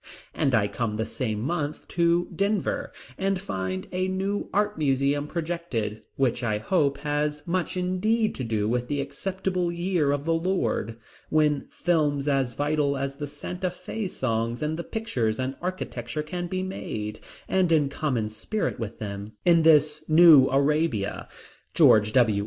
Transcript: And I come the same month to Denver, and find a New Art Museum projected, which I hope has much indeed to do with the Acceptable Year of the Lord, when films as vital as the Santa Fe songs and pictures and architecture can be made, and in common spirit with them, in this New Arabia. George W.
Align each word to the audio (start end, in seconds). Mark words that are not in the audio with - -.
And 0.33 0.55
I 0.55 0.67
come 0.67 0.95
the 0.97 1.05
same 1.05 1.41
month 1.41 1.87
to 1.89 2.27
Denver, 2.35 2.91
and 3.19 3.39
find 3.39 3.85
a 3.91 4.07
New 4.07 4.49
Art 4.51 4.75
Museum 4.75 5.27
projected, 5.27 6.01
which 6.15 6.41
I 6.43 6.57
hope 6.57 6.97
has 7.01 7.43
much 7.45 7.77
indeed 7.77 8.33
to 8.33 8.43
do 8.43 8.67
with 8.67 8.87
the 8.87 8.99
Acceptable 8.99 9.71
Year 9.71 10.11
of 10.11 10.25
the 10.25 10.33
Lord, 10.33 10.97
when 11.29 11.67
films 11.69 12.27
as 12.27 12.55
vital 12.55 12.97
as 12.97 13.17
the 13.17 13.27
Santa 13.27 13.69
Fe 13.69 14.07
songs 14.07 14.63
and 14.63 14.75
pictures 14.91 15.37
and 15.37 15.53
architecture 15.61 16.23
can 16.23 16.47
be 16.47 16.63
made, 16.63 17.19
and 17.47 17.71
in 17.71 17.87
common 17.87 18.29
spirit 18.29 18.79
with 18.79 18.97
them, 18.97 19.33
in 19.45 19.61
this 19.61 20.03
New 20.07 20.49
Arabia. 20.49 21.27
George 21.75 22.11
W. 22.13 22.39